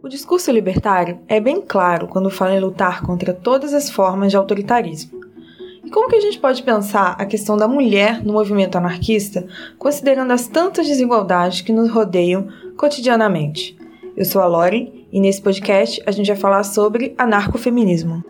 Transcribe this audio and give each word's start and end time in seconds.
O 0.00 0.08
discurso 0.08 0.52
libertário 0.52 1.18
é 1.26 1.40
bem 1.40 1.60
claro 1.60 2.06
quando 2.06 2.30
fala 2.30 2.54
em 2.54 2.60
lutar 2.60 3.02
contra 3.02 3.34
todas 3.34 3.74
as 3.74 3.90
formas 3.90 4.30
de 4.30 4.36
autoritarismo. 4.36 5.18
E 5.84 5.90
como 5.90 6.08
que 6.08 6.14
a 6.14 6.20
gente 6.20 6.38
pode 6.38 6.62
pensar 6.62 7.16
a 7.18 7.26
questão 7.26 7.56
da 7.56 7.66
mulher 7.66 8.24
no 8.24 8.32
movimento 8.32 8.78
anarquista, 8.78 9.48
considerando 9.76 10.32
as 10.32 10.46
tantas 10.46 10.86
desigualdades 10.86 11.62
que 11.62 11.72
nos 11.72 11.90
rodeiam 11.90 12.46
cotidianamente? 12.76 13.76
Eu 14.16 14.24
sou 14.24 14.40
a 14.40 14.46
Lori 14.46 15.08
e 15.10 15.20
nesse 15.20 15.42
podcast 15.42 16.00
a 16.06 16.12
gente 16.12 16.28
vai 16.28 16.36
falar 16.36 16.62
sobre 16.62 17.12
anarcofeminismo. 17.18 18.22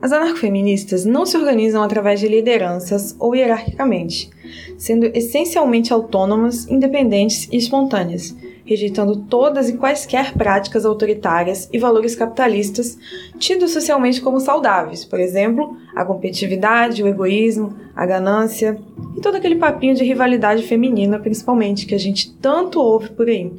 As 0.00 0.12
anarcofeministas 0.12 1.04
não 1.04 1.26
se 1.26 1.36
organizam 1.36 1.82
através 1.82 2.20
de 2.20 2.28
lideranças 2.28 3.16
ou 3.18 3.34
hierarquicamente, 3.34 4.30
sendo 4.76 5.06
essencialmente 5.06 5.92
autônomas, 5.92 6.68
independentes 6.68 7.48
e 7.50 7.56
espontâneas, 7.56 8.36
rejeitando 8.64 9.16
todas 9.16 9.68
e 9.68 9.76
quaisquer 9.76 10.34
práticas 10.34 10.84
autoritárias 10.84 11.68
e 11.72 11.78
valores 11.78 12.14
capitalistas 12.14 12.96
tidos 13.40 13.72
socialmente 13.72 14.20
como 14.20 14.38
saudáveis, 14.38 15.04
por 15.04 15.18
exemplo, 15.18 15.76
a 15.96 16.04
competitividade, 16.04 17.02
o 17.02 17.08
egoísmo, 17.08 17.74
a 17.96 18.06
ganância 18.06 18.78
e 19.16 19.20
todo 19.20 19.34
aquele 19.34 19.56
papinho 19.56 19.96
de 19.96 20.04
rivalidade 20.04 20.62
feminina, 20.62 21.18
principalmente, 21.18 21.86
que 21.86 21.94
a 21.94 21.98
gente 21.98 22.32
tanto 22.34 22.78
ouve 22.78 23.08
por 23.08 23.28
aí. 23.28 23.50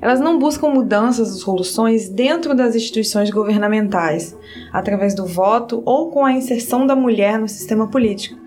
Elas 0.00 0.20
não 0.20 0.38
buscam 0.38 0.68
mudanças 0.68 1.30
ou 1.32 1.40
soluções 1.40 2.08
dentro 2.08 2.54
das 2.54 2.74
instituições 2.74 3.30
governamentais, 3.30 4.36
através 4.72 5.14
do 5.14 5.26
voto 5.26 5.82
ou 5.84 6.10
com 6.10 6.24
a 6.24 6.32
inserção 6.32 6.86
da 6.86 6.96
mulher 6.96 7.38
no 7.38 7.48
sistema 7.48 7.88
político, 7.88 8.38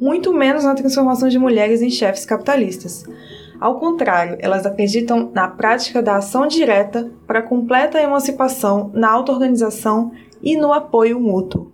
muito 0.00 0.32
menos 0.32 0.64
na 0.64 0.74
transformação 0.74 1.28
de 1.28 1.38
mulheres 1.38 1.82
em 1.82 1.90
chefes 1.90 2.24
capitalistas. 2.24 3.04
Ao 3.60 3.78
contrário, 3.78 4.36
elas 4.40 4.66
acreditam 4.66 5.30
na 5.32 5.48
prática 5.48 6.02
da 6.02 6.16
ação 6.16 6.46
direta 6.46 7.10
para 7.26 7.42
completa 7.42 8.02
emancipação 8.02 8.90
na 8.92 9.10
auto-organização 9.10 10.12
e 10.42 10.56
no 10.56 10.72
apoio 10.72 11.20
mútuo. 11.20 11.73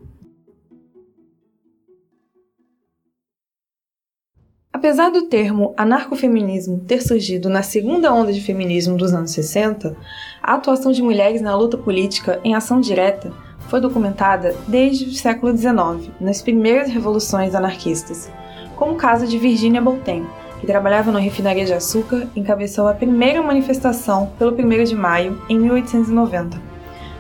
Apesar 4.81 5.11
do 5.11 5.27
termo 5.27 5.75
anarcofeminismo 5.77 6.81
ter 6.81 7.03
surgido 7.03 7.50
na 7.50 7.62
segunda 7.62 8.14
onda 8.14 8.33
de 8.33 8.41
feminismo 8.41 8.97
dos 8.97 9.12
anos 9.12 9.31
60, 9.33 9.95
a 10.42 10.55
atuação 10.55 10.91
de 10.91 11.03
mulheres 11.03 11.42
na 11.42 11.55
luta 11.55 11.77
política 11.77 12.41
em 12.42 12.55
ação 12.55 12.81
direta 12.81 13.31
foi 13.69 13.78
documentada 13.78 14.56
desde 14.67 15.05
o 15.05 15.12
século 15.12 15.55
XIX, 15.55 16.11
nas 16.19 16.41
primeiras 16.41 16.89
revoluções 16.89 17.55
anarquistas, 17.55 18.31
como 18.75 18.92
o 18.92 18.97
caso 18.97 19.27
de 19.27 19.36
Virginia 19.36 19.83
Bolten, 19.83 20.25
que 20.58 20.67
trabalhava 20.67 21.12
na 21.12 21.19
refinaria 21.19 21.67
de 21.67 21.75
açúcar 21.75 22.27
e 22.34 22.41
encabeçou 22.41 22.89
a 22.89 22.95
primeira 22.95 23.42
manifestação 23.42 24.33
pelo 24.39 24.56
1 24.56 24.84
de 24.84 24.95
maio 24.95 25.42
em 25.47 25.58
1890. 25.58 26.58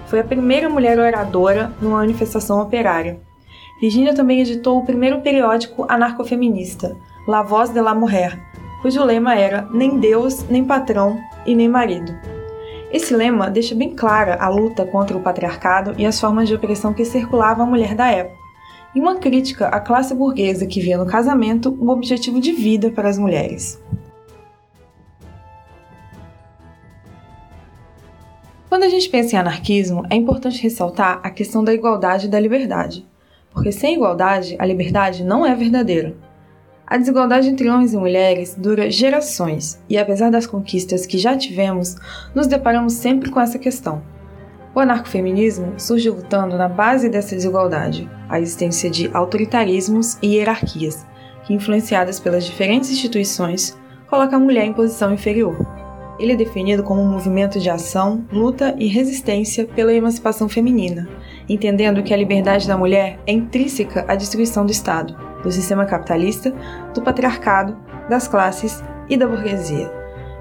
Foi 0.06 0.20
a 0.20 0.24
primeira 0.24 0.70
mulher 0.70 0.98
oradora 0.98 1.70
numa 1.78 1.98
manifestação 1.98 2.58
operária. 2.58 3.20
Virginia 3.80 4.14
também 4.14 4.40
editou 4.40 4.78
o 4.78 4.84
primeiro 4.84 5.22
periódico 5.22 5.86
anarcofeminista, 5.88 6.94
La 7.26 7.42
Voz 7.42 7.70
de 7.70 7.80
la 7.80 7.94
Mujer, 7.94 8.38
cujo 8.82 9.02
lema 9.02 9.34
era 9.34 9.66
nem 9.72 9.98
Deus, 9.98 10.44
nem 10.50 10.62
patrão 10.62 11.18
e 11.46 11.54
nem 11.54 11.66
marido. 11.66 12.14
Esse 12.92 13.16
lema 13.16 13.48
deixa 13.48 13.74
bem 13.74 13.94
clara 13.94 14.36
a 14.38 14.48
luta 14.50 14.84
contra 14.84 15.16
o 15.16 15.22
patriarcado 15.22 15.94
e 15.96 16.04
as 16.04 16.20
formas 16.20 16.46
de 16.46 16.54
opressão 16.54 16.92
que 16.92 17.06
circulavam 17.06 17.64
a 17.64 17.68
mulher 17.68 17.94
da 17.94 18.10
época, 18.10 18.38
e 18.94 19.00
uma 19.00 19.16
crítica 19.16 19.68
à 19.68 19.80
classe 19.80 20.14
burguesa 20.14 20.66
que 20.66 20.80
via 20.80 20.98
no 20.98 21.06
casamento 21.06 21.74
um 21.80 21.88
objetivo 21.88 22.38
de 22.38 22.52
vida 22.52 22.90
para 22.90 23.08
as 23.08 23.16
mulheres. 23.16 23.80
Quando 28.68 28.82
a 28.82 28.88
gente 28.88 29.08
pensa 29.08 29.36
em 29.36 29.38
anarquismo, 29.38 30.04
é 30.10 30.16
importante 30.16 30.62
ressaltar 30.62 31.20
a 31.22 31.30
questão 31.30 31.64
da 31.64 31.72
igualdade 31.72 32.26
e 32.26 32.28
da 32.28 32.38
liberdade, 32.38 33.08
porque 33.52 33.72
sem 33.72 33.94
igualdade, 33.94 34.56
a 34.58 34.66
liberdade 34.66 35.24
não 35.24 35.44
é 35.44 35.54
verdadeira. 35.54 36.14
A 36.86 36.96
desigualdade 36.96 37.48
entre 37.48 37.70
homens 37.70 37.92
e 37.92 37.96
mulheres 37.96 38.54
dura 38.58 38.90
gerações, 38.90 39.80
e 39.88 39.96
apesar 39.96 40.30
das 40.30 40.46
conquistas 40.46 41.06
que 41.06 41.18
já 41.18 41.36
tivemos, 41.36 41.96
nos 42.34 42.46
deparamos 42.46 42.94
sempre 42.94 43.30
com 43.30 43.40
essa 43.40 43.58
questão. 43.58 44.02
O 44.74 44.80
anarcofeminismo 44.80 45.74
surge 45.78 46.10
lutando 46.10 46.56
na 46.56 46.68
base 46.68 47.08
dessa 47.08 47.34
desigualdade, 47.34 48.08
a 48.28 48.40
existência 48.40 48.90
de 48.90 49.10
autoritarismos 49.12 50.16
e 50.22 50.36
hierarquias, 50.36 51.06
que, 51.44 51.54
influenciadas 51.54 52.20
pelas 52.20 52.44
diferentes 52.44 52.90
instituições, 52.90 53.76
coloca 54.08 54.36
a 54.36 54.40
mulher 54.40 54.64
em 54.64 54.72
posição 54.72 55.12
inferior. 55.12 55.79
Ele 56.20 56.34
é 56.34 56.36
definido 56.36 56.84
como 56.84 57.00
um 57.00 57.10
movimento 57.10 57.58
de 57.58 57.70
ação, 57.70 58.24
luta 58.30 58.76
e 58.78 58.86
resistência 58.86 59.64
pela 59.64 59.92
emancipação 59.92 60.48
feminina, 60.48 61.08
entendendo 61.48 62.02
que 62.02 62.14
a 62.14 62.16
liberdade 62.16 62.68
da 62.68 62.76
mulher 62.76 63.18
é 63.26 63.32
intrínseca 63.32 64.04
à 64.06 64.14
destruição 64.14 64.64
do 64.64 64.70
Estado 64.70 65.30
do 65.42 65.50
sistema 65.50 65.86
capitalista, 65.86 66.54
do 66.94 67.02
patriarcado, 67.02 67.76
das 68.08 68.28
classes 68.28 68.82
e 69.08 69.16
da 69.16 69.26
burguesia. 69.26 69.90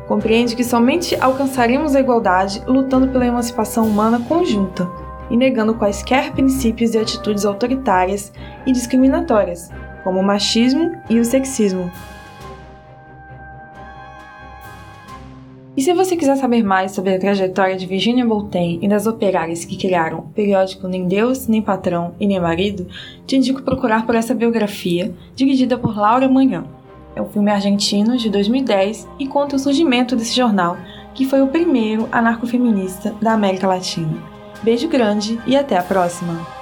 Compreende 0.07 0.55
que 0.55 0.63
somente 0.63 1.15
alcançaremos 1.19 1.95
a 1.95 1.99
igualdade 1.99 2.61
lutando 2.67 3.07
pela 3.07 3.25
emancipação 3.25 3.85
humana 3.85 4.19
conjunta 4.27 4.89
e 5.29 5.37
negando 5.37 5.75
quaisquer 5.75 6.31
princípios 6.31 6.95
e 6.95 6.97
atitudes 6.97 7.45
autoritárias 7.45 8.33
e 8.65 8.71
discriminatórias, 8.71 9.69
como 10.03 10.19
o 10.19 10.23
machismo 10.23 10.91
e 11.09 11.19
o 11.19 11.25
sexismo, 11.25 11.91
E 15.79 15.81
se 15.81 15.93
você 15.93 16.17
quiser 16.17 16.35
saber 16.35 16.61
mais 16.61 16.91
sobre 16.91 17.15
a 17.15 17.17
trajetória 17.17 17.77
de 17.77 17.85
Virginia 17.85 18.25
Bolten 18.25 18.79
e 18.81 18.87
das 18.89 19.07
operárias 19.07 19.63
que 19.63 19.77
criaram 19.77 20.19
o 20.19 20.23
periódico 20.23 20.89
Nem 20.89 21.07
Deus, 21.07 21.47
Nem 21.47 21.61
Patrão 21.61 22.13
e 22.19 22.27
Nem 22.27 22.37
Marido, 22.37 22.85
te 23.25 23.37
indico 23.37 23.61
procurar 23.61 24.05
por 24.05 24.13
essa 24.13 24.35
biografia, 24.35 25.15
dirigida 25.33 25.77
por 25.77 25.97
Laura 25.97 26.27
Manhã. 26.27 26.65
É 27.15 27.21
um 27.21 27.29
filme 27.29 27.49
argentino 27.49 28.17
de 28.17 28.29
2010 28.29 29.07
e 29.17 29.25
conta 29.25 29.55
o 29.55 29.59
surgimento 29.59 30.17
desse 30.17 30.35
jornal, 30.35 30.75
que 31.15 31.23
foi 31.23 31.41
o 31.41 31.47
primeiro 31.47 32.09
anarcofeminista 32.11 33.15
da 33.21 33.31
América 33.31 33.65
Latina. 33.65 34.21
Beijo 34.61 34.89
grande 34.89 35.39
e 35.47 35.55
até 35.55 35.77
a 35.77 35.81
próxima! 35.81 36.58